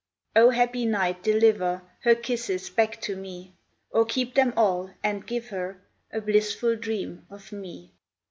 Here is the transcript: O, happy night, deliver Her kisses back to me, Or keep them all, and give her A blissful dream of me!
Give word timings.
O, 0.35 0.49
happy 0.49 0.87
night, 0.87 1.21
deliver 1.21 1.83
Her 1.99 2.15
kisses 2.15 2.71
back 2.71 2.99
to 3.01 3.15
me, 3.15 3.53
Or 3.91 4.03
keep 4.03 4.33
them 4.33 4.51
all, 4.57 4.89
and 5.03 5.27
give 5.27 5.49
her 5.49 5.79
A 6.11 6.19
blissful 6.19 6.75
dream 6.75 7.27
of 7.29 7.51
me! 7.51 7.91